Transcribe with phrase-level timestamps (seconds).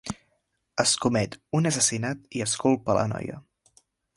[0.83, 3.39] Es comet un assassinat i es culpa la noia.